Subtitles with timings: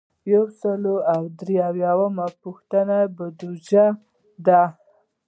[0.33, 3.85] یو سل او درې اویایمه پوښتنه بودیجه
[4.45, 4.63] ده.